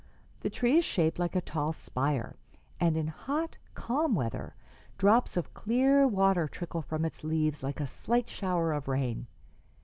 [0.39, 2.35] The tree is shaped like a tall spire,
[2.79, 4.55] and in hot, calm weather
[4.97, 9.27] drops of clear water trickle from its leaves like a slight shower of rain.